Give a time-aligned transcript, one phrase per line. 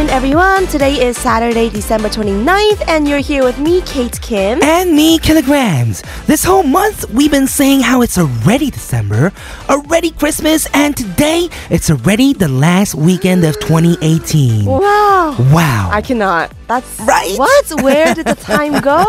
[0.00, 0.66] afternoon, everyone.
[0.68, 4.62] Today is Saturday, December 29th, and you're here with me, Kate Kim.
[4.62, 6.02] And me, Kilograms.
[6.26, 9.30] This whole month, we've been saying how it's already December,
[9.68, 14.64] already Christmas, and today, it's already the last weekend of 2018.
[14.64, 15.36] Wow.
[15.52, 15.90] Wow.
[15.92, 16.50] I cannot.
[16.70, 17.34] That's Right?
[17.36, 17.82] What?
[17.82, 19.02] Where did the time go?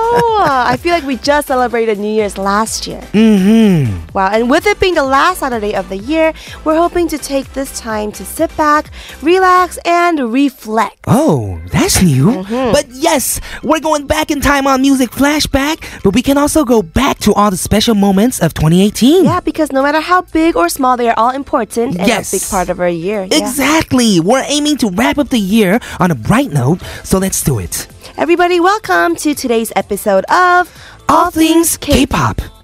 [0.73, 3.01] I feel like we just celebrated New Year's last year.
[3.13, 4.07] mm-hmm.
[4.13, 4.29] Wow.
[4.33, 6.33] And with it being the last Saturday of the year,
[6.65, 8.89] we're hoping to take this time to sit back,
[9.21, 10.97] relax, and reflect.
[11.07, 12.25] Oh, that's new.
[12.43, 12.71] Mm-hmm.
[12.73, 16.81] But yes, we're going back in time on Music Flashback, but we can also go
[16.81, 19.23] back to all the special moments of 2018.
[19.25, 22.33] Yeah, because no matter how big or small, they are all important and Yes.
[22.33, 23.27] a big part of our year.
[23.29, 23.37] Yeah.
[23.37, 24.19] Exactly.
[24.19, 27.87] We're aiming to wrap up the year on a bright note, so let's do it.
[28.17, 30.71] Everybody, welcome to today's episode of
[31.09, 32.60] All things K-pop.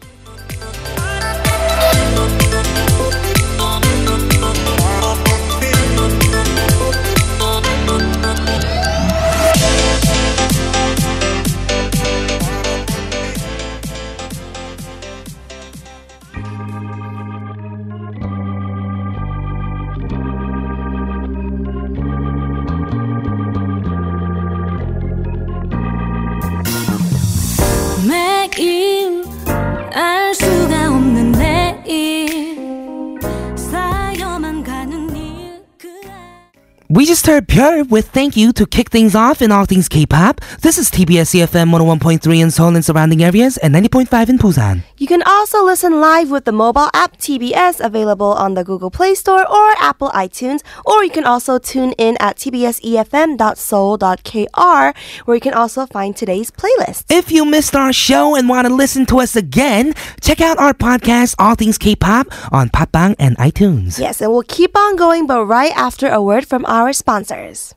[37.07, 40.41] Just heard Pure with Thank You to kick things off in all things K-pop.
[40.59, 44.83] This is TBS EFM 101.3 in Seoul and surrounding areas and 90.5 in Busan.
[44.97, 49.15] You can also listen live with the mobile app TBS available on the Google Play
[49.15, 55.53] Store or Apple iTunes, or you can also tune in at tbsefm.seoul.kr where you can
[55.53, 57.05] also find today's playlist.
[57.09, 60.73] If you missed our show and want to listen to us again, check out our
[60.73, 63.97] podcast All Things K-pop on Podbbang and iTunes.
[63.97, 67.76] Yes, and we'll keep on going, but right after a word from our sponsors.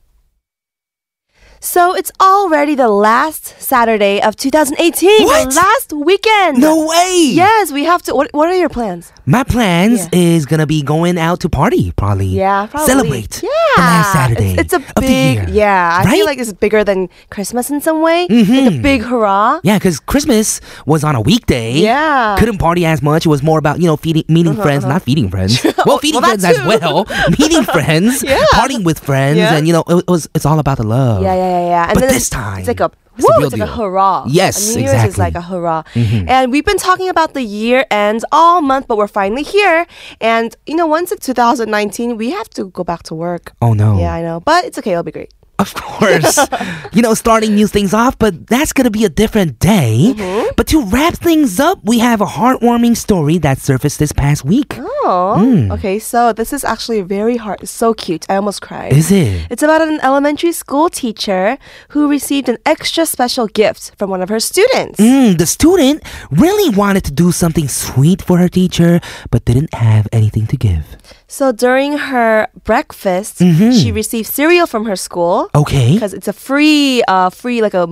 [1.63, 5.55] So it's already the last Saturday of 2018, What?
[5.55, 6.57] last weekend.
[6.59, 7.33] No way!
[7.35, 8.15] Yes, we have to.
[8.15, 9.13] What, what are your plans?
[9.27, 10.19] My plans Yeah.
[10.21, 12.27] is gonna be going out to party, probably.
[12.29, 12.87] Yeah, probably.
[12.87, 15.51] Celebrate Yeah, the last Saturday It's, it's a big.
[15.51, 16.15] Yeah, I Right?
[16.15, 18.27] feel like it's bigger than Christmas in some way.
[18.31, 19.61] Like a big hurrah.
[19.63, 21.73] Yeah, because Christmas was on a weekday.
[21.75, 22.37] Yeah.
[22.39, 23.27] Couldn't party as much.
[23.27, 25.63] It was more about, you know, feeding, meeting friends, not feeding friends.
[25.87, 27.05] well, feeding Uh-huh, well, friends as well.
[27.39, 28.43] meeting friends, Yeah.
[28.55, 29.55] partying with friends, Yeah.
[29.55, 31.23] and, you know, it, was, it's all about the love.
[31.23, 31.85] Yeah, yeah, yeah, yeah.
[31.89, 32.91] And But then this time, it's like a.
[33.17, 34.25] it's Woo, real it's like a hurrah.
[34.29, 35.83] Yes, A New Year's is like a hurrah.
[35.95, 36.29] Mm-hmm.
[36.29, 39.87] And we've been talking about the year ends all month, but we're finally here.
[40.21, 43.53] And, you know, once it's 2019, we have to go back to work.
[43.61, 43.99] Oh, no.
[43.99, 44.41] Yeah, I know.
[44.41, 44.93] But it's okay.
[44.93, 45.33] It'll be great.
[45.61, 46.39] Of course.
[46.93, 50.15] you know, starting new things off, but that's going to be a different day.
[50.17, 50.49] Mm-hmm.
[50.57, 54.77] But to wrap things up, we have a heartwarming story that surfaced this past week.
[54.79, 55.73] Oh, Hmm.
[55.73, 55.99] okay.
[55.99, 57.61] So this is actually very hard.
[57.63, 58.27] It's so cute.
[58.29, 58.93] I almost cried.
[58.93, 59.47] Is it?
[59.51, 61.59] It's about an elementary school teacher
[61.91, 65.01] who received an extra special gift from one of her students.
[65.01, 69.01] Mm, the student really wanted to do something sweet for her teacher,
[69.31, 70.85] but didn't have anything to give.
[71.33, 73.71] So during her breakfast, Mm-hmm.
[73.71, 75.95] she received cereal from her school Okay.
[75.95, 77.87] because it's a free, uh, free like a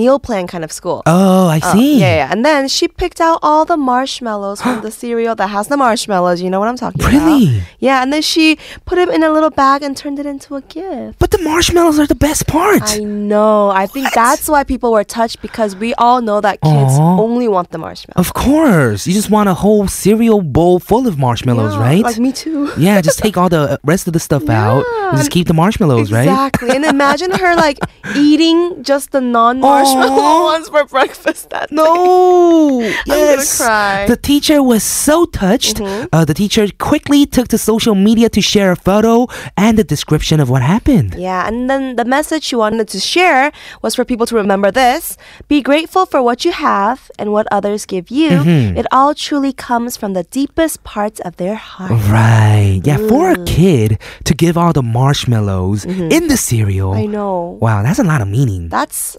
[0.00, 0.98] meal plan kind of school.
[1.06, 2.00] Oh, I Uh, see.
[2.02, 5.68] yeah, yeah, and then she picked out all the marshmallows from the cereal that has
[5.68, 6.42] the marshmallows.
[6.42, 7.12] You know what I'm talking about?
[7.14, 7.62] Really?
[7.78, 8.58] Yeah, and then she
[8.88, 11.14] put them in a little bag and turned it into a gift.
[11.22, 12.82] But the marshmallows are the best part.
[12.98, 13.70] I know.
[13.70, 14.14] I think What?
[14.22, 17.20] that's why people were touched because we all know that kids Aw.
[17.26, 18.18] only want the marshmallows.
[18.26, 19.06] of course.
[19.06, 22.02] You just want a whole cereal bowl full of marshmallows, Yeah, right?
[22.02, 22.66] Like me too.
[22.80, 25.54] Yeah, just take all the uh, rest of the stuff out and just keep the
[25.54, 26.28] marshmallows, right?
[26.28, 26.70] Exactly.
[26.70, 27.78] and imagine her like
[28.16, 30.44] eating just the non-marshmallow Aw.
[30.52, 31.76] ones for breakfast that day.
[31.80, 32.80] No.
[32.80, 33.56] gonna yes.
[33.56, 34.06] cry.
[34.06, 35.76] The teacher was so touched.
[35.76, 36.06] Mm-hmm.
[36.12, 39.26] Uh, the teacher quickly took to social media to share a photo
[39.56, 41.14] and a description of what happened.
[41.14, 43.52] Yeah, and then the message she wanted to share
[43.82, 45.16] was for people to remember this.
[45.48, 48.30] Be grateful for what you have and what others give you.
[48.30, 48.76] Mm-hmm.
[48.76, 51.90] It all truly comes from the deepest parts of their heart.
[52.10, 52.69] Right.
[52.78, 56.92] Yeah, for a kid to give all the marshmallows in the cereal.
[56.92, 57.00] Mm-hmm.
[57.00, 57.58] I know.
[57.60, 58.68] Wow, that's a lot of meaning.
[58.68, 59.16] That's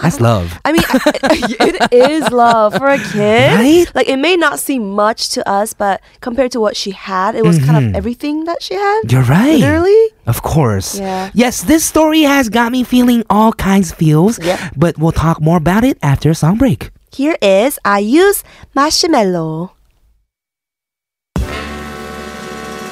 [0.00, 0.58] That's love.
[0.64, 0.82] I mean,
[1.60, 3.52] it is love for a kid.
[3.52, 3.86] Right?
[3.94, 7.44] Like, it may not seem much to us, but compared to what she had, it
[7.44, 9.02] was kind of everything that she had.
[9.02, 9.10] Mm-hmm.
[9.10, 9.58] You're right.
[9.58, 10.08] Literally.
[10.26, 10.98] Of course.
[10.98, 11.30] Yeah.
[11.34, 14.38] Yes, this story has got me feeling all kinds of feels.
[14.38, 14.60] Yep.
[14.76, 16.90] But we'll talk more about it after a song break.
[17.12, 18.44] Here is IU's
[18.74, 19.75] Marshmallow.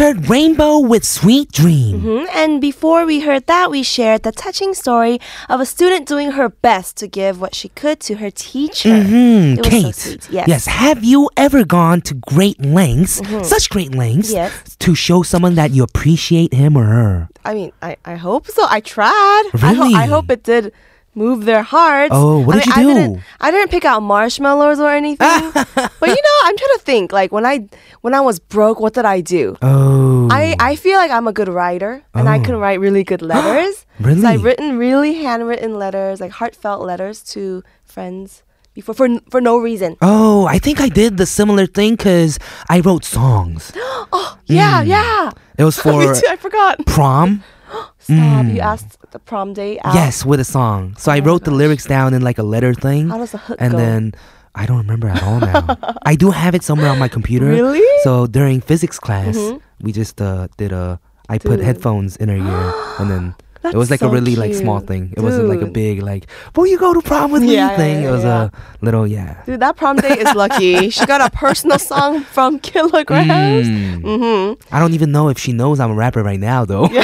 [0.00, 2.00] heard Rainbow with Sweet Dream.
[2.00, 2.26] Mhm.
[2.34, 5.20] And before we heard that, we shared the touching story
[5.50, 8.96] of a student doing her best to give what she could to her teacher.
[9.04, 9.94] Hmm, It was Kate.
[9.94, 10.28] so sweet.
[10.30, 10.48] Yes.
[10.66, 10.84] Mm-hmm.
[10.86, 14.50] Have you ever gone to great lengths, such great lengths, Yes.
[14.78, 17.28] to show someone that you appreciate him or her?
[17.44, 18.64] I mean, I, I hope so.
[18.70, 19.44] I tried.
[19.52, 19.94] I, ho- Really?
[19.94, 20.72] I hope it did
[21.14, 22.12] move their hearts.
[22.14, 23.00] Oh, what I did mean, you I do?
[23.00, 25.50] Didn't, I didn't pick out marshmallows or anything.
[25.54, 27.12] but you know, I'm trying to think.
[27.12, 27.68] Like when I
[28.00, 29.56] when I was broke, what did I do?
[29.62, 30.28] Oh.
[30.30, 32.60] I, I feel like I'm a good writer and I can oh.
[32.60, 33.86] write really good letters.
[33.98, 34.22] Really?
[34.22, 38.42] So I've written really handwritten letters, like heartfelt letters to friends
[38.74, 39.96] before for for no reason.
[40.00, 43.72] Oh, I think I did the similar thing because I wrote songs.
[44.12, 44.88] Oh, yeah, mm.
[44.88, 45.30] yeah.
[45.56, 46.26] It was Me for too.
[46.28, 46.84] I forgot.
[46.84, 47.44] prom.
[47.98, 48.46] Stop.
[48.46, 49.94] You asked the prom date out.
[49.94, 50.94] Yes, with a song.
[50.98, 53.08] So I Oh my wrote the lyrics down in like a letter thing.
[53.08, 53.78] How does the hook and go?
[53.78, 54.12] then
[54.54, 55.76] I don't remember at all now.
[56.06, 57.46] I do have it somewhere on my computer.
[57.46, 57.78] Really?
[57.80, 58.02] Mm-hmm.
[58.04, 59.36] So during physics class,
[59.80, 60.98] we just uh, did a.
[61.28, 63.34] I put headphones in her ear, and then
[63.64, 65.12] it was like a so really like small thing.
[65.16, 66.26] It wasn't like a big like,
[66.56, 68.02] "Will you go to prom with me?" Yeah, thing.
[68.02, 69.42] yeah, it was a little yeah.
[69.44, 70.90] Dude, that prom date is lucky.
[70.96, 73.68] she got a personal song from Kilograms.
[73.68, 74.02] Mm.
[74.02, 74.74] Mm-hmm.
[74.74, 76.88] I don't even know if she knows I'm a rapper right now though.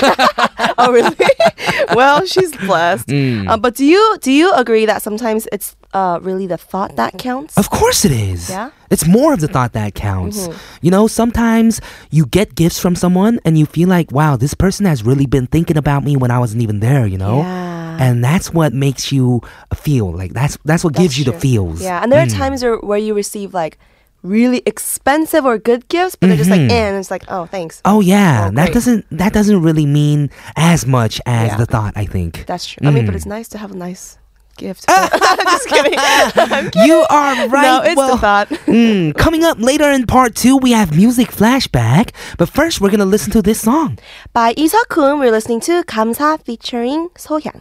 [0.78, 1.16] Oh, really?
[1.94, 3.08] well, she's blessed.
[3.08, 3.48] Mm.
[3.48, 7.18] Uh, but do you do you agree that sometimes it's uh, really the thought that
[7.18, 7.56] counts?
[7.56, 8.50] Of course it is.
[8.50, 8.70] Yeah?
[8.90, 10.48] It's more of the thought that counts.
[10.48, 10.58] Mm-hmm.
[10.82, 11.80] You know, sometimes
[12.10, 15.46] you get gifts from someone and you feel like, wow, this person has really been
[15.46, 17.38] thinking about me when I wasn't even there, you know?
[17.40, 17.98] Yeah.
[17.98, 19.40] And that's what makes you
[19.74, 21.80] feel like that's that's what gives That's you the feels.
[21.82, 22.36] Yeah, and there are Mm.
[22.36, 23.78] times where, where you receive like
[24.22, 26.70] really expensive or good gifts, but they're just like, Mhm.
[26.72, 27.80] eh, and it's like, oh, thanks.
[27.86, 31.56] Oh yeah, Oh, that doesn't that doesn't really mean as much as Yeah.
[31.56, 32.44] the thought, I think.
[32.46, 32.86] That's true.
[32.86, 33.16] I mean, but Mm.
[33.16, 34.18] it's nice to have a nice
[34.56, 34.84] gift.
[34.88, 35.94] I'm just kidding.
[35.98, 36.88] I'm kidding.
[36.88, 37.62] You are right.
[37.62, 38.48] No, it's well, the thought.
[38.66, 42.12] mm, coming up later in part two, we have music flashback.
[42.38, 43.98] But first, we're going to listen to this song.
[44.32, 47.60] By Iseokun, we're listening to Kamsa featuring Sohyang.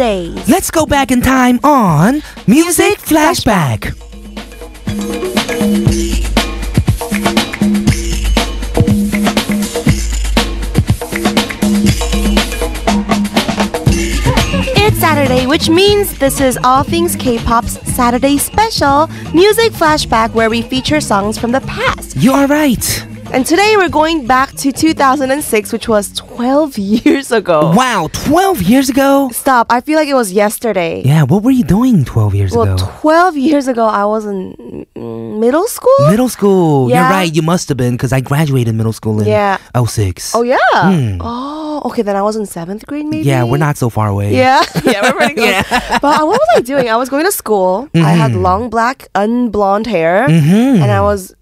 [0.00, 0.48] days.
[0.48, 3.94] Let's go back in time on Music Flashback.
[14.74, 20.62] It's Saturday, which means this is All Things K-pop's Saturday special music flashback where we
[20.62, 22.16] feature songs from the past.
[22.16, 23.09] You are right.
[23.32, 27.70] And today we're going back to 2006, which was 12 years ago.
[27.76, 29.28] Wow, 12 years ago?
[29.32, 29.68] Stop.
[29.70, 31.02] I feel like it was yesterday.
[31.04, 32.90] Yeah, what were you doing 12 years Well, ago?
[33.00, 36.08] 12 years ago, I was in mm, middle school.
[36.10, 36.90] middle school.
[36.90, 39.58] You're right, you must have been because I graduated middle school in Yeah.
[39.86, 40.34] 06.
[40.34, 40.56] oh, yeah.
[40.74, 41.18] Hmm.
[41.20, 42.02] Oh, okay.
[42.02, 43.28] Then I was in seventh grade, maybe.
[43.28, 44.34] Yeah, we're not so far away.
[44.34, 45.64] Yeah, yeah, we're pretty close.
[46.02, 46.88] But uh, what was I doing?
[46.88, 47.88] I was going to school.
[47.94, 48.42] I had Mm-hmm.
[48.42, 51.34] long black, unblonde hair, hmm and I was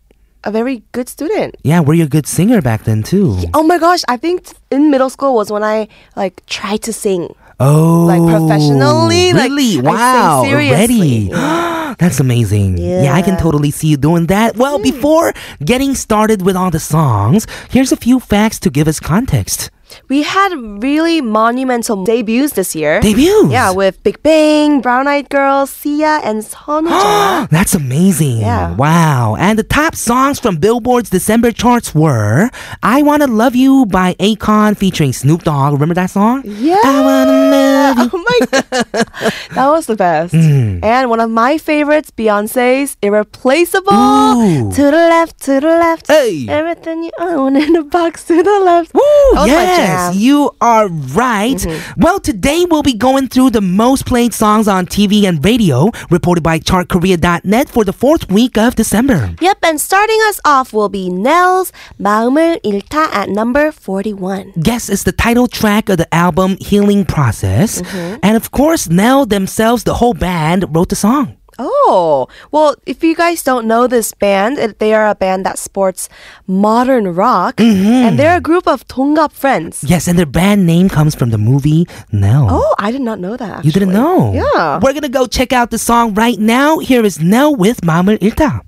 [0.45, 1.57] a very good student.
[1.63, 3.37] Yeah, were you a good singer back then too?
[3.55, 7.35] Oh my gosh, I think in middle school was when I like tried to sing.
[7.61, 9.33] Oh, Like, professionally?
[9.33, 9.73] Like, Really?
[9.75, 11.33] Sang wow, seriously.
[11.33, 11.95] already.
[11.99, 12.79] That's amazing.
[12.79, 13.13] Yeah.
[13.13, 14.57] I can totally see you doing that.
[14.57, 14.85] Well, hmm.
[14.85, 15.33] before
[15.65, 19.71] getting started with all the songs, here's a few facts to give us context.
[20.09, 20.53] We had
[20.83, 23.01] really monumental debuts this year.
[23.01, 23.51] Debuts.
[23.51, 27.49] Yeah, with Big Bang, Brown Eyed Girls, SeeYa, and Sonja.
[27.51, 28.39] That's amazing.
[28.39, 28.75] Yeah.
[28.77, 29.37] Wow.
[29.39, 32.51] And the top songs from Billboard's December charts were
[32.83, 35.73] I Wanna Love You by Akon featuring Snoop Dogg.
[35.73, 36.43] Remember that song?
[36.45, 36.77] yeah.
[36.85, 38.11] I wanna love you.
[38.19, 38.65] Oh my god.
[39.55, 40.35] that was the best.
[40.35, 40.85] Mm.
[40.85, 43.93] And one of my favorites, Beyonce's Irreplaceable.
[43.93, 44.71] Ooh.
[44.73, 46.07] To the left, to the left.
[46.09, 46.47] Hey.
[46.49, 48.93] Everything you own in a box to the left.
[48.95, 50.12] Was my yes, jam.
[50.12, 50.20] Mm-hmm.
[50.20, 51.66] you are right.
[51.98, 56.42] Well, today we'll be going through the most played songs on TV and radio, reported
[56.42, 59.36] by chartkorea.net for the fourth week of December.
[59.42, 64.54] Yep, and starting us off will be Nell's 마음을 잃다 at number 41.
[64.60, 67.82] Guess it's the title track of the album Healing Process.
[67.82, 68.18] Mm-hmm.
[68.24, 71.37] And of course, Nell themselves, the whole band, wrote the song.
[71.60, 75.60] Oh, well, if you guys don't know this band, it, they are a band that
[75.60, 76.10] sports
[76.48, 78.10] modern rock, Mm-hmm.
[78.10, 79.84] and they're a group of 동갑 friends.
[79.86, 82.48] Yes, and their band name comes from the movie Nell.
[82.50, 83.64] Oh, I did not know that.
[83.64, 84.02] You didn't actually.
[84.02, 84.34] know?
[84.34, 84.80] Yeah.
[84.82, 86.80] We're gonna go check out the song right now.
[86.80, 88.62] Here is Nell with 마음을 잃다.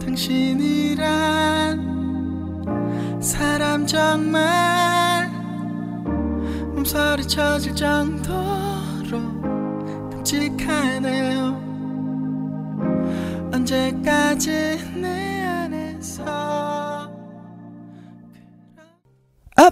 [0.00, 1.20] 당신이란
[3.20, 5.28] 사람 정말
[6.74, 8.32] 몸서리쳐질 정도
[10.25, 11.61] 로 끔찍하네요.
[13.53, 17.04] 언제까지 내 안에서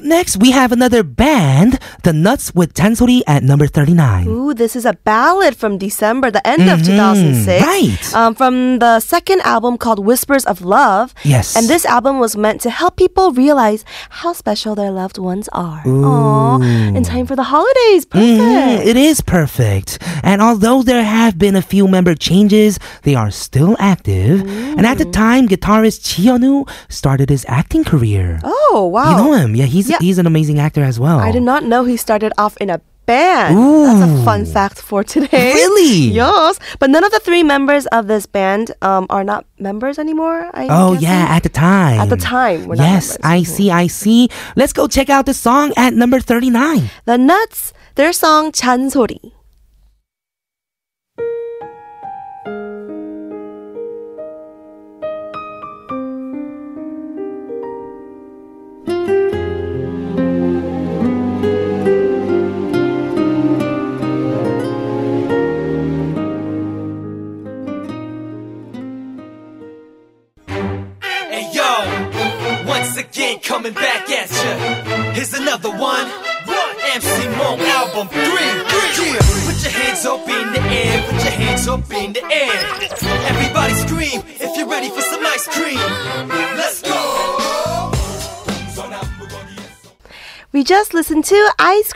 [0.03, 4.27] next, we have another band, The Nuts with Tansori at number 39.
[4.27, 6.79] Ooh, this is a ballad from December, the end mm-hmm.
[6.79, 7.65] of 2006.
[7.65, 8.13] Right.
[8.13, 11.13] Um, from the second album called Whispers of Love.
[11.23, 11.55] Yes.
[11.55, 15.81] And this album was meant to help people realize how special their loved ones are.
[15.87, 16.03] Ooh.
[16.03, 18.05] Aww, in time for the holidays.
[18.05, 18.37] Mm-hmm.
[18.37, 18.79] Perfect.
[18.79, 18.87] Mm-hmm.
[18.87, 19.99] It is perfect.
[20.23, 24.41] And although there have been a few member changes, they are still active.
[24.77, 25.13] And at the mm.
[25.13, 28.39] time, guitarist Ji Hyun-woo started his acting career.
[28.43, 29.11] Oh, wow.
[29.11, 29.55] You know him.
[29.55, 29.98] Yeah, he's Yeah.
[30.00, 31.18] he's an amazing actor as well.
[31.20, 33.56] I did not know he started off in a band.
[33.56, 35.52] That's a fun fact for today.
[35.54, 36.12] Really?
[36.12, 36.58] Yes.
[36.78, 40.50] But none of the three members of this band um, are not members anymore.
[40.52, 41.08] I'm Oh guessing?
[41.08, 42.00] yeah, at the time.
[42.00, 43.24] At the time, we're not yes, members.
[43.24, 44.28] I see, I see.
[44.56, 46.90] Let's go check out the song at number 39.
[47.06, 49.32] The Nuts, their song 잔소리.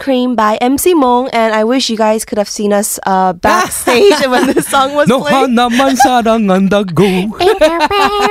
[0.07, 4.15] Cream by MC Mong, and I wish you guys could have seen us uh, backstage
[4.31, 5.51] when this song was 너 playing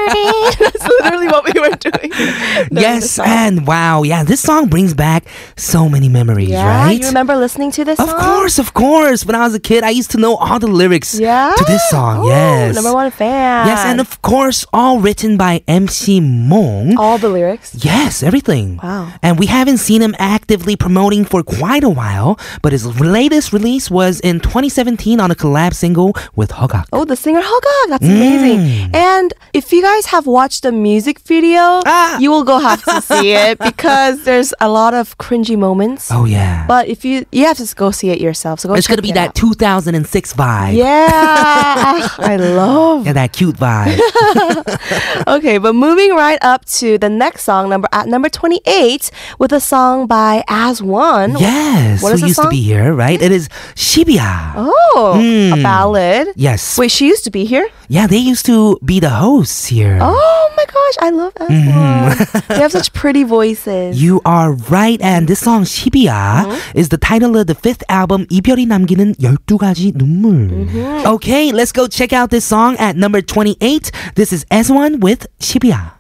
[0.07, 0.57] party.
[0.65, 2.11] That's literally what we were doing.
[2.71, 5.25] yes, and wow, yeah, this song brings back
[5.57, 7.01] so many memories, yeah, right?
[7.01, 7.99] You remember listening to this?
[7.99, 8.21] Of song?
[8.21, 9.25] course, of course.
[9.25, 11.53] When I was a kid, I used to know all the lyrics yeah?
[11.57, 12.25] to this song.
[12.25, 13.67] Ooh, yes, number one fan.
[13.67, 16.97] Yes, and of course, all written by MC Mong.
[16.97, 17.75] All the lyrics.
[17.75, 18.79] Yes, everything.
[18.83, 19.13] Wow.
[19.23, 23.91] And we haven't seen him actively promoting for quite a while, but his latest release
[23.91, 26.87] was in 2017 on a collab single with Huh Gak.
[26.93, 27.91] Oh, the singer Huh Gak.
[27.91, 28.17] That's mm.
[28.17, 28.95] amazing.
[28.95, 32.19] And if you guys have watched the music video, Ah.
[32.19, 36.11] you will go have to see it because there's a lot of cringy moments.
[36.13, 36.67] Oh yeah.
[36.69, 38.61] But if you you have to go see it yourself.
[38.61, 39.35] So go it's gonna be it that out.
[39.35, 40.75] 2006 vibe.
[40.77, 43.07] Yeah, I love.
[43.07, 43.97] Yeah, that cute vibe.
[45.27, 49.61] Okay, but moving right up to the next song, number at number twenty-eight, with a
[49.61, 51.37] song by As One.
[51.39, 53.21] yes, What who is the used to be here, right?
[53.21, 54.53] It is Shibuya.
[54.57, 55.63] Oh, a Hmm.
[55.63, 56.29] ballad.
[56.37, 56.79] Yes.
[56.79, 57.67] Wait, she used to be here.
[57.89, 59.99] Yeah, they used to be the hosts here.
[60.01, 61.59] Oh my gosh, I love As One.
[61.59, 62.53] Mm-hmm.
[62.53, 64.01] they have such pretty voices.
[64.03, 65.01] You are right.
[65.01, 66.51] And this song, Shibuya, mm-hmm.
[66.51, 66.73] Uh-huh.
[66.75, 70.51] is the title of the fifth album, 이별이 남기는 12가지 눈물.
[70.51, 71.07] Mm-hmm.
[71.17, 73.91] Okay, let's go check out this song at number 28.
[74.15, 75.96] This is As One with Shibya.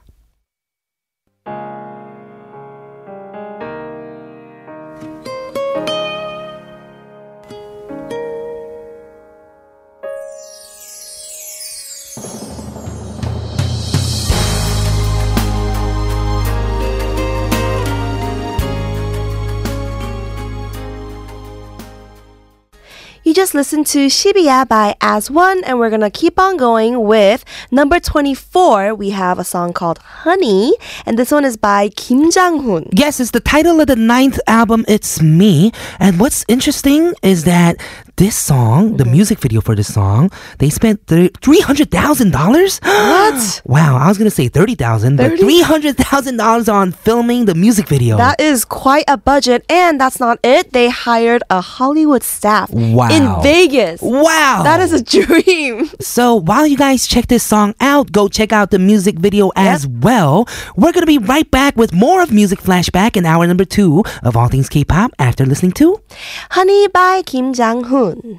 [23.47, 28.01] Just listened to Shibuya by As One, and we're gonna keep on going with number
[28.01, 28.93] 24.
[28.93, 30.75] We have a song called Honey,
[31.05, 32.89] and this one is by Kim Jang-hoon.
[32.91, 35.71] Yes, it's the title of the ninth album, It's Me.
[36.01, 37.77] And what's interesting is that
[38.17, 39.13] this song, the Mm-hmm.
[39.13, 42.81] music video for this song, they spent th- $300,000?
[42.83, 43.63] What?
[43.67, 48.17] Wow, I was going to say 30000 but $300,000 on filming the music video.
[48.17, 50.73] That is quite a budget, and that's not it.
[50.73, 53.09] They hired a Hollywood staff Wow.
[53.11, 54.01] in Vegas.
[54.01, 54.63] wow.
[54.65, 55.91] That is a dream.
[56.01, 59.87] So while you guys check this song out, go check out the music video as
[59.87, 60.49] well.
[60.77, 64.37] We're gonna be right back with more of Music Flashback in hour number two of
[64.37, 66.01] All Things K-pop after listening to
[66.51, 68.06] Honey by Kim Jang-hoon.
[68.06, 68.39] 우리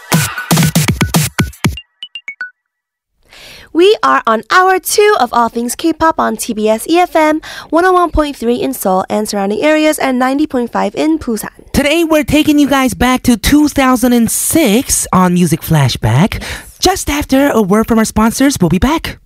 [3.73, 7.39] We are on hour two of All Things K-pop on TBS EFM
[7.71, 11.71] 101.3 in Seoul and surrounding areas and 90.5 in Busan.
[11.71, 16.43] Today we're taking you guys back to 2006 on Music Flashback.
[16.79, 19.19] Just after a word from our sponsors, we'll be back.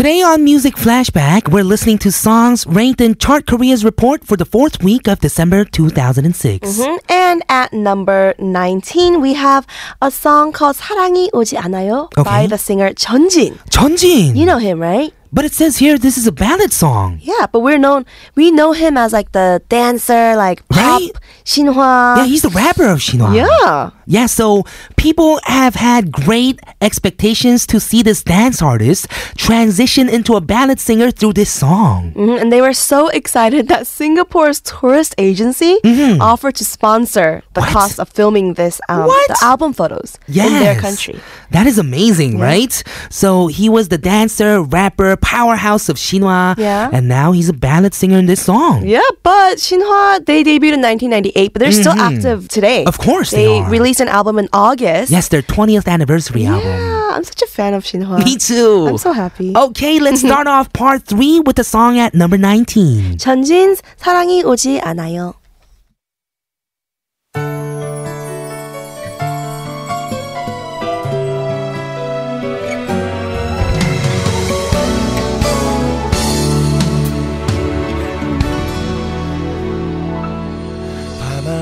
[0.00, 4.44] Today on Music Flashback, we're listening to songs ranked in Chart Korea's report for the
[4.44, 6.76] fourth week of December 2006.
[6.78, 6.98] Mhm.
[7.08, 9.64] And at number 19, we have
[10.02, 12.46] a song called 사랑이 오지 않아요 by Okay.
[12.46, 13.56] the singer Jeonjin.
[13.70, 14.36] Chunjin.
[14.36, 15.14] You know him, right?
[15.33, 17.19] But it says here this is a ballad song.
[17.21, 21.11] Yeah, but we're known we know him as like the dancer, like pop, Right?
[21.45, 22.17] Shinhwa.
[22.17, 23.33] yeah, he's the rapper of Shinhwa.
[23.35, 23.89] yeah.
[24.05, 24.63] Yeah, so
[24.97, 31.11] people have had great expectations to see this dance artist transition into a ballad singer
[31.11, 32.11] through this song.
[32.15, 35.79] Mhm, And they were so excited that Singapore's tourist agency
[36.19, 37.73] offered to sponsor the Mm-hmm.
[37.73, 37.81] What?
[37.81, 40.47] cost of filming this um, the album photos Yes.
[40.51, 41.17] in their country.
[41.51, 42.73] That is amazing, right?
[43.09, 46.56] So he was the dancer, rapper, powerhouse of Shinhwa.
[46.58, 46.90] Yeah.
[46.92, 48.86] And now he's a ballad singer in this song.
[48.86, 52.80] Yeah, but Shinhwa they debuted in 1998, but they're still active today.
[52.80, 52.88] Mm-hmm.
[52.88, 53.70] Of course they, they are.
[53.70, 55.10] released an album in August.
[55.12, 56.68] Yes, their 20th anniversary album.
[56.68, 58.24] Yeah, I'm such a fan of Shinhwa.
[58.24, 58.86] Me too.
[58.88, 59.52] I'm so happy.
[59.54, 63.18] Okay, let's start off part three with the song at number 19.
[63.18, 65.34] 전진's 사랑이 오지 않아요.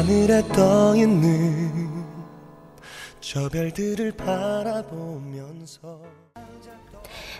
[0.09, 0.43] 하늘에
[3.21, 5.99] 저 별들을 바라보면서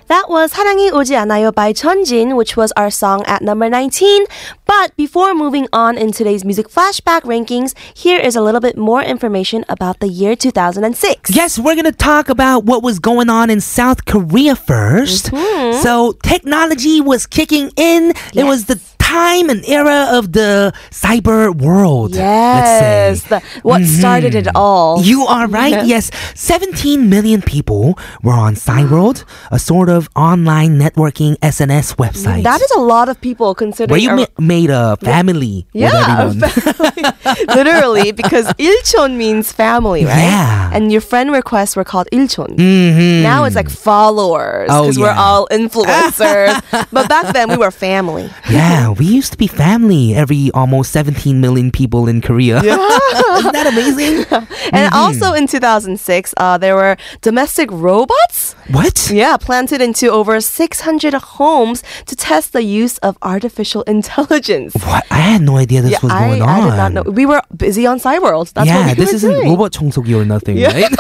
[0.08, 4.26] That was 사랑이 오지 않아요 by Jun Jin, which was our song at number 19.
[4.66, 9.04] But before moving on in today's music flashback rankings, here is a little bit more
[9.04, 11.30] information about the year 2006.
[11.36, 15.82] Yes, we're going to talk about what was going on in South Korea 1st mm-hmm.
[15.82, 18.14] So technology was kicking in.
[18.34, 18.38] Yes.
[18.38, 18.80] It was the
[19.10, 22.14] time and era of the cyber world.
[22.16, 22.22] Yes,
[22.62, 23.40] Let's say.
[23.40, 25.02] the, what started it all.
[25.02, 25.78] You are right.
[25.90, 32.44] Yes, 17 million people were on Cyworld, a sort of online networking SNS website.
[32.44, 33.90] That is a lot of people considering.
[33.92, 36.52] where you ma- made a family yeah, everyone.
[37.58, 40.18] literally, because ilchon means family, right?
[40.18, 40.72] Yeah.
[40.74, 42.56] And your friend requests were called ilchon.
[42.58, 43.24] Mhm.
[43.24, 46.54] Now it's like followers Oh, because we're all influencers.
[46.92, 48.30] but back then we were family.
[48.50, 50.15] Yeah, we used to be family.
[50.15, 52.59] Every almost 17 million people in Korea.
[52.59, 54.25] Isn't that amazing?
[54.73, 58.55] And also in 2006, uh, there were domestic robots.
[58.71, 59.11] What?
[59.13, 64.75] Yeah, planted into over 600 homes to test the use of artificial intelligence.
[64.75, 65.05] What?
[65.11, 66.49] I had no idea this Yeah, was I, going on.
[66.49, 67.03] I did not know.
[67.11, 68.53] We were busy on Cyworld.
[68.55, 69.49] That's yeah, what we this were isn't doing.
[69.51, 70.73] robot 청소기 or nothing, Yeah.
[70.73, 70.93] right?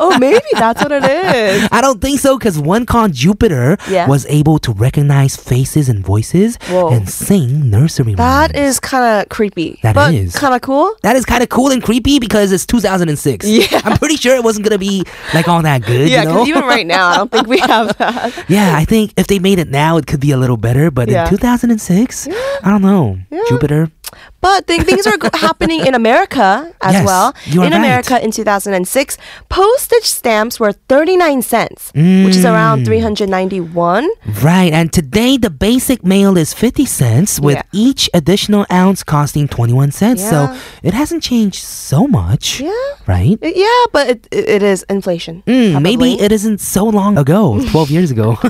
[0.00, 1.68] oh, maybe that's what it is.
[1.72, 4.06] I don't think so because one called Jupiter Yeah.
[4.08, 6.90] was able to recognize faces and voices Whoa.
[6.94, 8.67] and sing nursery That rhymes.
[8.67, 9.79] is kind of creepy.
[9.83, 10.35] That but is.
[10.35, 10.95] kind of cool.
[11.03, 13.45] That is kind of cool and creepy because it's 2006.
[13.57, 13.81] Yeah.
[13.83, 16.09] I'm pretty sure it wasn't gonna be like all that good.
[16.09, 16.45] Yeah, you know?
[16.45, 18.45] even right now, I don't think we have that.
[18.47, 20.89] yeah, I think if they made it now, it could be a little better.
[20.91, 21.23] But Yeah.
[21.25, 22.27] in 2006,
[22.63, 23.17] I don't know.
[23.49, 23.91] Jupiter.
[24.41, 27.33] But th- things are happening in America as Yes, well.
[27.51, 27.73] in right.
[27.73, 29.17] America in 2006,
[29.49, 32.85] postage stamps were 39 cents, which is around Mm.
[32.85, 34.07] 391.
[34.43, 37.63] Right, and today the basic mail is 50 cents, with Yeah.
[37.73, 40.21] each additional ounce costing 21 cents.
[40.29, 42.71] So it hasn't changed so much, Yeah.
[43.07, 43.37] right?
[43.43, 45.43] Uh, Yeah, but it, it, it is inflation.
[45.47, 48.37] Mm, maybe it isn't so long ago, 12 years ago.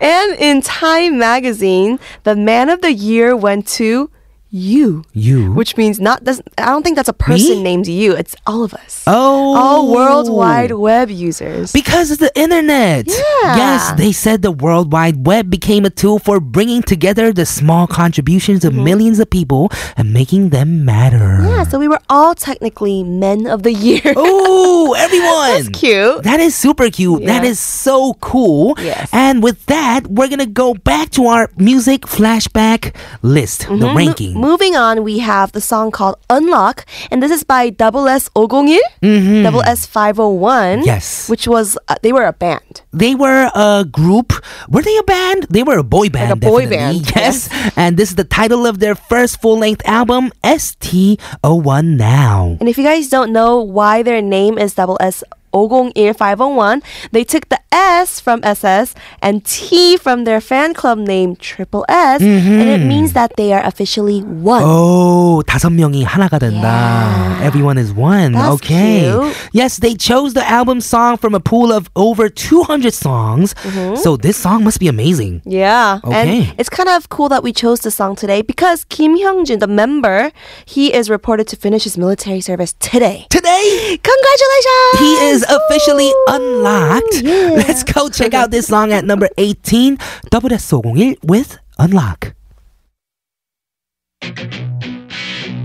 [0.00, 4.10] And in Time magazine, the man of the year went to
[4.50, 5.52] you, you.
[5.52, 6.24] which means not.
[6.24, 7.62] Doesn't, I don't think that's a person Me?
[7.62, 8.12] named you.
[8.16, 9.04] It's all of us.
[9.06, 9.54] oh.
[9.56, 11.72] All World Wide Web users.
[11.72, 13.06] Because of the internet.
[13.08, 13.56] Yeah.
[13.56, 17.86] Yes, they said the World Wide Web became a tool for bringing together the small
[17.86, 21.18] contributions of millions of people and making them matter.
[21.18, 21.46] Mm-hmm.
[21.48, 24.02] yeah, so we were all technically men of the year.
[24.16, 25.64] Oh, everyone.
[25.64, 26.22] That's cute.
[26.24, 27.24] That is super cute.
[27.26, 27.50] That Yeah.
[27.50, 28.74] is so cool.
[28.80, 29.08] Yes.
[29.12, 33.96] And with that, we're going to go back to our music flashback list, the Mm-hmm.
[33.96, 34.39] ranking.
[34.40, 39.44] Moving on, we have the song called Unlock, and this is by Double S 501,
[39.44, 40.78] Double S 501.
[40.80, 40.86] Mm-hmm.
[40.86, 41.28] Yes.
[41.28, 42.80] Which was, uh, they were a band.
[42.90, 44.32] They were a group.
[44.70, 45.46] Were they a band?
[45.50, 46.32] They were a boy band.
[46.32, 47.00] a boy definitely.
[47.04, 47.48] band, Yes.
[47.76, 52.56] And this is the title of their first full length album, ST01 Now.
[52.60, 56.82] And if you guys don't know why their name is Double S 501.
[57.12, 62.20] They took the S from SS and T from their fan club name Triple S,
[62.20, 62.52] mm-hmm.
[62.52, 62.88] and it mm-hmm.
[62.88, 64.62] means that they are officially one.
[64.64, 66.62] Oh, 다섯 명이 하나가 된다.
[66.62, 67.40] Yeah.
[67.42, 68.32] Everyone is one.
[68.32, 69.10] That's okay.
[69.10, 69.50] Cute.
[69.52, 73.54] Yes, they chose the album song from a pool of over 200 songs.
[73.54, 73.96] Mm-hmm.
[73.96, 75.42] So this song must be amazing.
[75.44, 76.00] Yeah.
[76.04, 76.14] Okay.
[76.14, 79.58] And it's kind of cool that we chose the song today because Kim Hyung Jun,
[79.58, 80.32] the member,
[80.64, 83.26] he is reported to finish his military service today.
[83.30, 83.98] Today?
[84.02, 84.98] Congratulations!
[84.98, 87.22] He is officially unlocked.
[87.22, 87.50] yeah.
[87.56, 92.34] Let's go check out this song at number 18, WS501 with Unlock.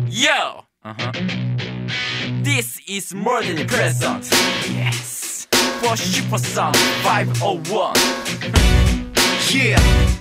[0.09, 0.63] Yo!
[0.83, 1.11] Uh-huh.
[2.43, 4.29] This is more than a present.
[4.71, 5.47] Yes.
[5.81, 7.95] For Super Song 501.
[9.51, 10.14] yeah.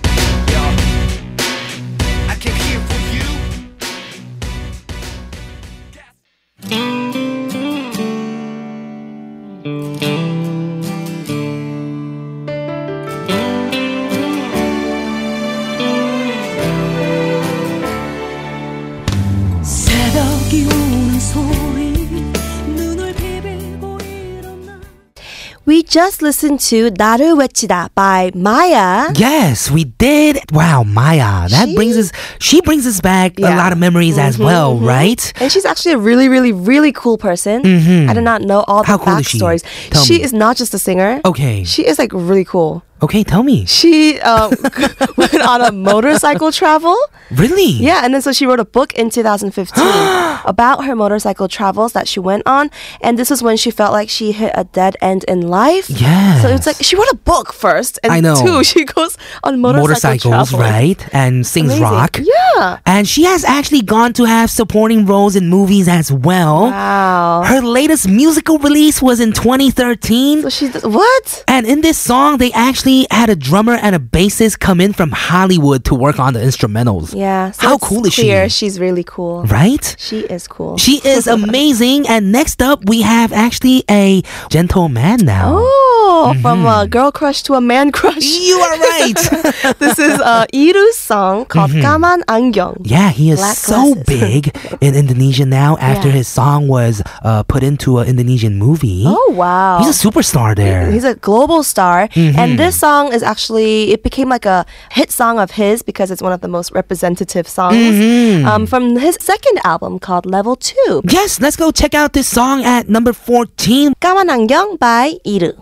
[25.94, 29.06] just listened to 나를 외치다 by Maya.
[29.14, 30.42] Yes, we did.
[30.50, 31.46] Wow, Maya.
[31.46, 32.10] That She- brings us
[32.42, 33.54] she brings us back a Yeah.
[33.54, 35.22] lot of memories as well, right?
[35.38, 37.62] And she's actually a really, really, really cool person.
[38.10, 39.38] I did not know all the How cool is she?
[39.38, 39.62] backstories.
[39.94, 40.26] Tell she me.
[40.26, 41.22] is not just a singer.
[41.24, 41.62] Okay.
[41.62, 42.82] She is like really cool.
[43.05, 43.65] Okay, tell me.
[43.65, 44.49] She um,
[45.17, 46.97] went on a motorcycle travel.
[47.29, 47.69] Really?
[47.73, 49.83] Yeah, and then so she wrote a book in 2015
[50.45, 54.09] about her motorcycle travels that she went on, and this is when she felt like
[54.09, 55.87] she hit a dead end in life.
[55.87, 56.41] Yeah.
[56.41, 58.35] So it's like she wrote a book first, and I know.
[58.43, 60.59] two, she goes on motorcycle Motorcycles, travel.
[60.59, 61.13] right?
[61.13, 61.83] And sings Amazing.
[61.83, 62.19] rock.
[62.23, 62.79] Yeah.
[62.87, 66.63] And she has actually gone to have supporting roles in movies as well.
[66.63, 67.43] Wow.
[67.45, 70.41] Her latest musical release was in 2013.
[70.41, 71.43] So she what?
[71.47, 75.11] And in this song, they actually had a drummer and a bassist come in from
[75.11, 77.13] Hollywood to work on the instrumentals.
[77.13, 77.51] Yeah.
[77.51, 78.31] So How cool is she?
[78.49, 79.43] She's really cool.
[79.43, 79.95] Right?
[79.99, 80.77] She is cool.
[80.77, 82.07] She is amazing.
[82.07, 85.57] and next up, we have actually a gentleman now.
[85.57, 86.41] Oh, mm-hmm.
[86.41, 88.23] from a girl crush to a man crush.
[88.23, 89.15] You are right.
[89.79, 91.81] this is uh, Iru's song called mm-hmm.
[91.81, 92.77] Gaman Angyong.
[92.83, 94.03] Yeah, he is Black so glasses.
[94.05, 96.15] big in Indonesia now after yeah.
[96.15, 99.03] his song was uh, put into an Indonesian movie.
[99.05, 99.79] Oh, wow.
[99.79, 100.91] He's a superstar there.
[100.91, 102.07] He's a global star.
[102.09, 102.39] Mm-hmm.
[102.39, 106.22] And this song is actually, it became like a hit song of his because it's
[106.22, 108.46] one of the most representative songs Mm-hmm.
[108.46, 111.02] um, from his second album called Level 2.
[111.10, 113.94] yes, let's go check out this song at number 14.
[114.00, 115.52] 까만 안경 by 이르.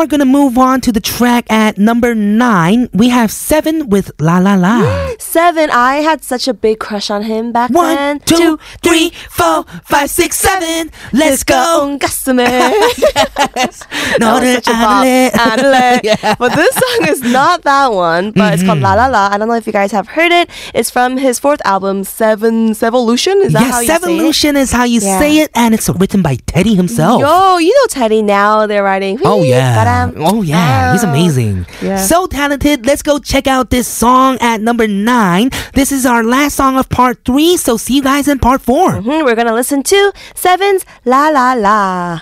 [0.00, 2.88] are gonna move on to the track at number nine.
[2.92, 4.82] We have seven with La La La.
[5.18, 5.70] Seven.
[5.70, 8.20] I had such a big crush on him back One, then.
[8.20, 10.90] two, three, four, five, six, seven.
[11.12, 11.56] Let's go.
[11.86, 12.46] 온 가슴에.
[13.36, 13.82] That was
[14.20, 15.04] 너를 such a bop.
[15.04, 15.30] 안을래.
[15.32, 16.00] 안을래.
[16.04, 16.34] Yeah.
[16.38, 19.28] But this song is not that one, but it's called La La La.
[19.32, 20.48] I don't know if you guys have heard it.
[20.74, 23.40] It's from his fourth album, Seven Sevolution.
[23.42, 24.02] Is that how Yes, you say it?
[24.02, 25.18] Evolution is how you Yeah.
[25.18, 27.20] say it, and it's written by Teddy himself.
[27.20, 28.66] Yo, you know Teddy now.
[28.66, 29.18] They're writing.
[29.24, 29.74] Oh yeah.
[30.17, 30.93] Oh yeah.
[30.93, 31.09] He's Ah.
[31.09, 31.65] amazing.
[31.81, 31.97] Yeah.
[31.97, 32.85] So talented.
[32.85, 35.49] Let's go check out this song at number nine.
[35.73, 37.57] This is our last song of part three.
[37.57, 41.53] So see you guys in part 4 Mhm, We're gonna listen to Seven's La La
[41.53, 42.21] La.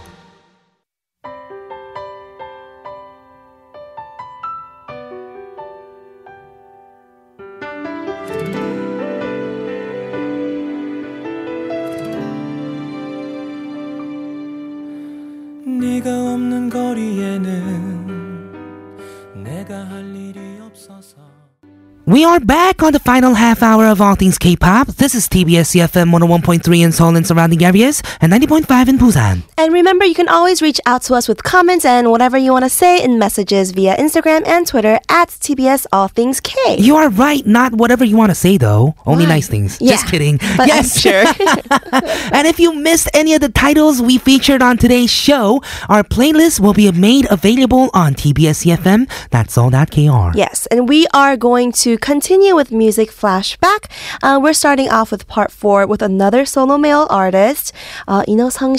[22.21, 24.89] We are back on the final half hour of All Things K-pop.
[24.89, 29.41] This is TBS EFM 101.3 in Seoul and surrounding areas and 90.5 in Busan.
[29.57, 32.63] And remember, you can always reach out to us with comments and whatever you want
[32.63, 36.77] to say in messages via Instagram and Twitter at TBS All Things K.
[36.77, 38.93] You are right, not whatever you want to say though.
[39.07, 39.81] Only nice things.
[39.81, 40.37] Yeah, Just kidding.
[40.57, 41.23] but yes, sure.
[42.35, 46.59] and if you missed any of the titles we featured on today's show, our playlist
[46.59, 49.09] will be made available on TBS EFM.
[49.31, 50.37] That's all.kr.
[50.37, 53.81] Yes, and we are going to continue with music flashback.
[54.21, 57.71] Uh, we're starting off with part four with another solo male artist,
[58.05, 58.75] uh, you know, Sung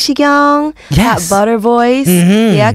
[0.91, 1.31] yes.
[1.31, 2.07] Butter Voice.
[2.07, 2.57] Mm-hmm.
[2.61, 2.73] Yeah,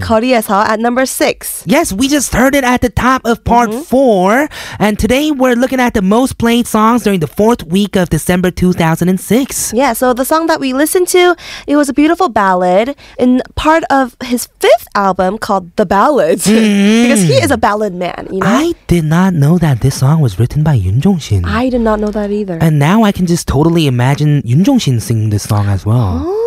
[0.73, 1.63] at number six.
[1.67, 3.81] Yes, we just heard it at the top of part mm-hmm.
[3.81, 4.49] four.
[4.79, 8.49] And today we're looking at the most played songs during the fourth week of December
[8.49, 9.73] 2006.
[9.73, 11.35] Yeah, so the song that we listened to,
[11.67, 16.47] it was a beautiful ballad in part of his fifth album called The Ballads.
[16.57, 17.03] Mm-hmm.
[17.03, 18.47] because he is a ballad man, you know?
[18.47, 21.45] I did not know that this song was written by Yoon Jong Shin.
[21.45, 22.57] I did not know that either.
[22.61, 26.23] And now I can just totally imagine Yoon Jong Shin singing this song as well.
[26.25, 26.46] oh,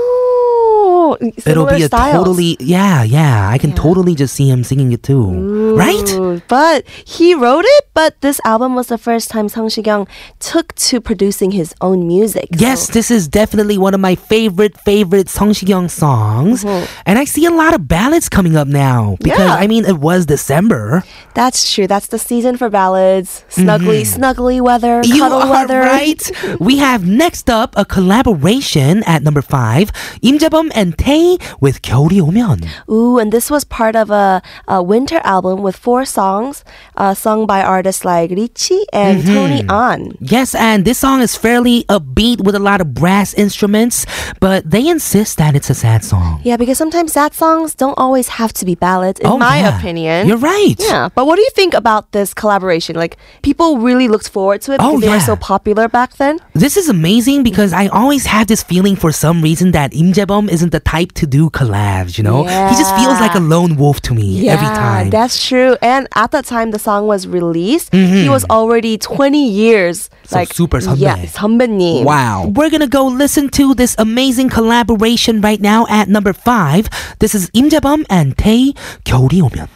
[1.47, 2.17] It'll be a styles.
[2.17, 3.49] totally yeah, yeah.
[3.49, 5.75] I can totally just see him singing it too.
[5.77, 6.43] Right?
[6.49, 11.01] But he wrote it, but this album was the first time Song Shikyung took to
[11.01, 12.49] producing his own music.
[12.57, 16.65] Yes, So- this is definitely one of my favorite favorite Song Shikyung songs.
[17.07, 19.49] And I see a lot of ballads coming up now because Mm-hmm.
[19.49, 19.55] Yeah.
[19.65, 21.03] I mean it was December.
[21.35, 21.87] That's true.
[21.87, 23.45] That's the season for ballads.
[23.51, 25.15] Snuggly, snuggly weather, Mm-hmm.
[25.15, 25.81] You cuddle are weather.
[25.81, 26.21] right.
[26.61, 29.91] we have next up a collaboration at number 5,
[30.23, 30.39] Im
[30.75, 32.62] and Tae with 겨울이 오면.
[32.90, 36.64] Ooh, and this was part of a, a winter album with four songs
[36.98, 39.34] uh, sung by artists like Richie and Mm-hmm.
[39.34, 40.18] Tony An.
[40.20, 44.06] Yes, and this song is fairly upbeat with a lot of brass instruments,
[44.40, 46.42] but they insist that it's a sad song.
[46.44, 49.78] Yeah, because sometimes sad songs don't always have to be ballads, in Oh, my yeah.
[49.78, 50.28] opinion.
[50.28, 50.76] You're right.
[50.80, 52.96] Yeah, but what do you think about this collaboration?
[52.96, 55.26] Like, people really looked forward to it because Oh, they were yeah.
[55.32, 56.40] so popular back then.
[56.54, 60.50] This is amazing because I always have this feeling for some reason that Im Jae-bum
[60.50, 62.44] isn't the type to do collabs, you know?
[62.44, 65.10] He just feels like a lone wolf to me every time.
[65.10, 65.78] that's true.
[65.82, 70.34] And at the time the song was released, he was already 20 years Mm-hmm.
[70.34, 71.02] So like super 선배.
[71.02, 72.04] Yeah, 선배님.
[72.04, 72.52] Wow.
[72.56, 76.90] We're gonna go listen to this amazing collaboration right now at number five.
[77.20, 78.74] This is Im Jae-bum and Tae
[79.06, 79.68] 겨울이 오면.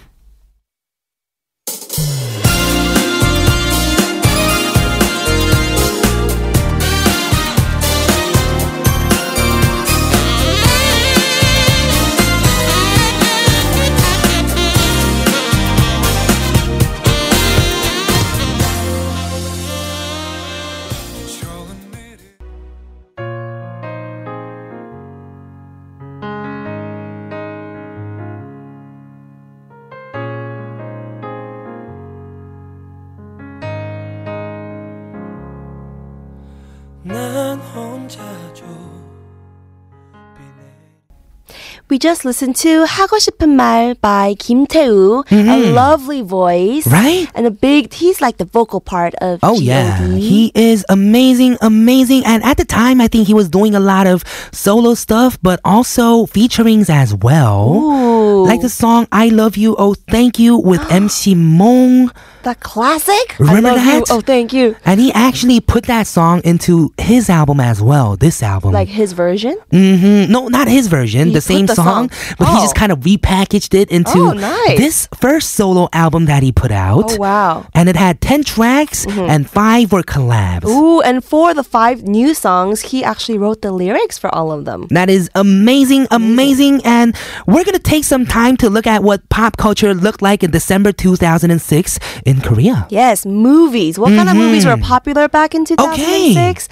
[42.04, 45.24] just listened to 하고 싶은 말 by Kim Tae-woo.
[45.32, 46.86] A lovely voice.
[46.86, 46.94] Mm-hmm.
[46.94, 47.28] Right?
[47.36, 49.66] And a big, he's like the vocal part of Oh G.O.D.
[49.66, 52.26] yeah, he is amazing, amazing.
[52.26, 55.60] And at the time, I think he was doing a lot of solo stuff, but
[55.64, 57.74] also featurings as well.
[57.74, 58.13] Ooh.
[58.43, 62.11] Like the song "I Love You, Oh Thank You" with MC Mong.
[62.43, 63.37] The classic?
[63.39, 63.93] Remember I love You.
[64.01, 64.11] that?
[64.11, 64.77] Oh, thank you.
[64.85, 68.17] And he actually put that song into his album as well.
[68.17, 69.57] This album, Like his version?
[69.73, 70.31] Mm-hmm.
[70.31, 72.35] no, not his version, He the same the song, song.
[72.39, 72.61] but he Oh.
[72.61, 74.77] just kind of repackaged it into Oh, nice.
[74.77, 77.13] this first solo album that he put out.
[77.13, 77.67] Oh, wow.
[77.73, 80.67] And it had ten tracks, and five were collabs.
[80.69, 84.67] Ooh, and for the five new songs, he actually wrote the lyrics for all of
[84.67, 84.87] them.
[84.91, 86.83] That is amazing, amazing.
[86.85, 87.17] And
[87.47, 90.52] we're going to take some time to look at what pop culture looked like in
[90.52, 92.88] December 2006 in Korea.
[92.90, 93.98] Yes, movies.
[94.00, 96.70] What kind of movies were popular back in 2006?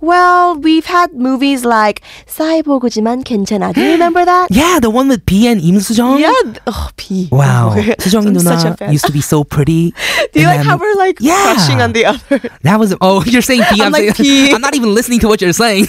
[0.00, 3.72] Well, we've had movies like 사이보고지만 괜찮아.
[3.74, 4.48] Do you remember that?
[4.50, 6.18] Yeah, the one with B and Im Soo-jung.
[6.20, 6.32] Yeah.
[6.66, 7.28] Oh, P.
[7.30, 7.70] Wow.
[7.76, 8.92] I'm Soo-jung such a Nuna fan.
[8.92, 9.92] used to be so pretty.
[10.32, 11.54] Do you And like then- how we're like Yeah.
[11.54, 12.40] crushing on the other?
[12.62, 13.82] That was, oh, you're saying P.
[13.82, 14.54] I'm like saying, P.
[14.54, 15.88] I'm not even listening to what you're saying.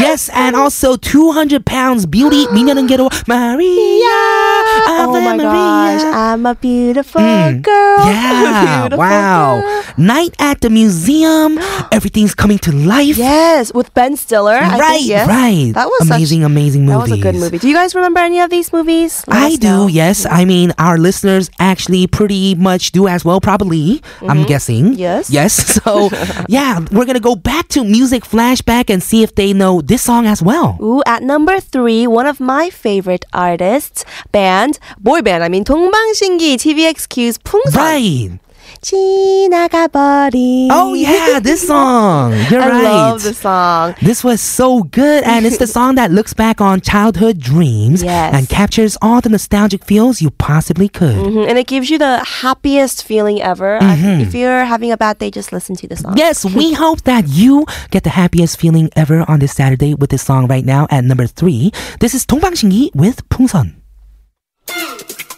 [0.00, 3.10] yes, and also 200 pounds beauty, 미녀는 괴로워,
[5.05, 5.43] Oh my Maria.
[5.43, 7.97] gosh, I'm a beautiful girl.
[7.99, 8.05] Mm.
[8.05, 9.61] Yeah, Beautiful wow.
[9.61, 9.83] girl.
[9.97, 11.57] Night at the museum.
[11.91, 13.17] Everything's coming to life.
[13.17, 14.53] Yes, with Ben Stiller.
[14.53, 15.27] I right, think, yes.
[15.27, 15.71] right.
[15.73, 16.93] That was amazing, such, amazing movie.
[16.93, 17.57] That was a good movie.
[17.59, 19.23] Do you guys remember any of these movies?
[19.27, 19.87] Let I do, know.
[19.87, 20.25] yes.
[20.25, 24.01] I mean, our listeners actually pretty much do as well, probably.
[24.21, 24.93] I'm guessing.
[24.93, 24.99] Mm-hmm.
[24.99, 25.29] Yes.
[25.29, 25.53] Yes.
[25.83, 26.09] So,
[26.47, 30.01] yeah, we're going to go back to music flashback and see if they know this
[30.01, 30.77] song as well.
[30.81, 34.62] Ooh, at number three, one of my favorite artists, band,
[35.00, 37.74] boy band, I mean, 동방신기, TVXQ's 풍선.
[37.74, 38.38] Right.
[38.80, 40.68] 지나가버린.
[40.70, 42.32] Oh, yeah, this song.
[42.50, 42.82] You're I right.
[42.84, 43.94] love the song.
[44.00, 48.34] This was so good, and it's the song that looks back on childhood dreams Yes.
[48.34, 51.16] and captures all the nostalgic feels you possibly could.
[51.16, 53.78] Mhm, And it gives you the happiest feeling ever.
[53.82, 56.14] I- If you're having a bad day, just listen to the song.
[56.16, 60.22] Yes, we hope that you get the happiest feeling ever on this Saturday with this
[60.22, 61.72] song right now at number three.
[61.98, 63.74] This is 동방신기 with 풍선.
[64.67, 65.32] 지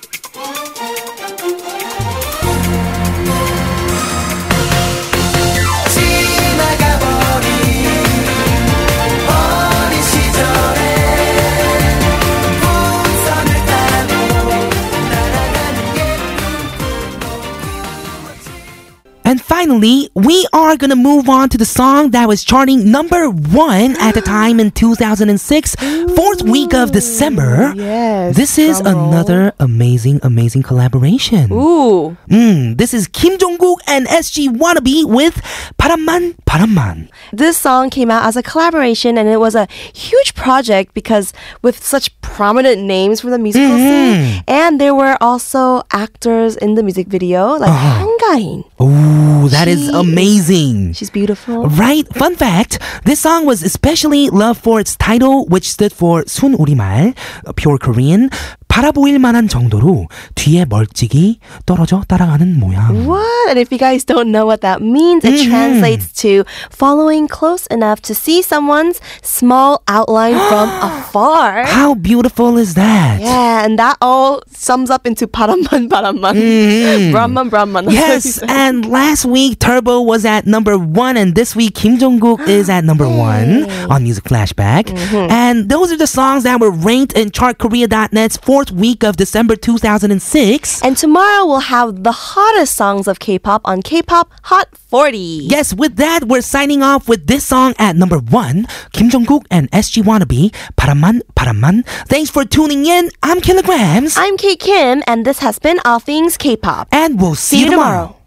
[19.65, 24.15] finally, we are gonna move on to the song that was charting number one at
[24.15, 25.75] the time in 2006,
[26.15, 27.73] fourth week of December.
[27.75, 28.37] Yes.
[28.37, 29.09] This is drum roll.
[29.13, 31.51] another amazing, amazing collaboration.
[31.53, 32.17] Ooh.
[32.29, 35.41] Mm, this is Kim Jong-kook and SG Wannabe with
[35.79, 37.09] 바람만 바람만.
[37.33, 41.83] This song came out as a collaboration and it was a huge project because with
[41.85, 44.43] such prominent names from the musical scene.
[44.47, 48.65] And there were also actors in the music video like 한가인.
[48.81, 50.94] Ooh, That is that she is amazing.
[50.94, 51.68] She's beautiful.
[51.68, 52.08] Right?
[52.16, 57.16] Fun fact this song was especially loved for its title, which stood for Sun Urimal,
[57.46, 58.30] uh, pure Korean.
[58.75, 63.07] 바라보일 만한 정도로 뒤에 멀찍이 떨어져 따라가는 모양.
[63.07, 63.49] What?
[63.49, 65.51] And if you guys don't know what that means, it Mm-hmm.
[65.51, 71.65] translates to following close enough to see someone's small outline from afar.
[71.67, 73.21] How beautiful is that?
[73.21, 77.11] Yeah, and that all sums up into paramman paramman.
[77.13, 77.87] Brahman Brahman.
[77.87, 77.95] Mm-hmm.
[77.95, 82.69] Yes, and last week Turbo was at number one, and this week Kim Jong-kook is
[82.71, 84.85] at number one on Music Flashback.
[84.87, 85.31] Mm-hmm.
[85.31, 90.82] And those are the songs that were ranked in ChartKorea.net's fourth week of December 2006.
[90.82, 95.18] And tomorrow we'll have the hottest songs of K pop on K pop Hot 40.
[95.18, 99.46] Yes, with that, we're signing off with this song at number one Kim Jong Kook
[99.52, 101.86] and SG Wannabe, Paraman, Paraman.
[102.08, 103.10] Thanks for tuning in.
[103.22, 104.16] I'm Kilograms.
[104.18, 106.88] I'm Kate Kim, and this has been All Things K pop.
[106.92, 108.08] And we'll see, see you tomorrow.
[108.08, 108.25] tomorrow.